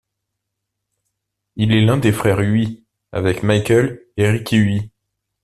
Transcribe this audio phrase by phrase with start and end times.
[1.57, 4.91] Il est l'un des frères Hui avec Michael et Ricky Hui.